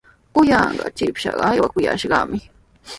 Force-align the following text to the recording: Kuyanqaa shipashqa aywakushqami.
Kuyanqaa 0.33 0.93
shipashqa 0.97 1.43
aywakushqami. 1.49 2.39